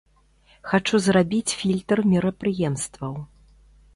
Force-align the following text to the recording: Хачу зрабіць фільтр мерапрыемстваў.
Хачу 0.69 0.99
зрабіць 1.07 1.55
фільтр 1.59 1.97
мерапрыемстваў. 2.13 3.13